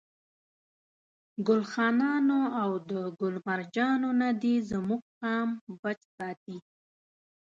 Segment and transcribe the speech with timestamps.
[1.47, 5.49] ګل خانانو او ده ګل مرجانو نه دي زموږ قام
[5.81, 6.57] بچ ساتي.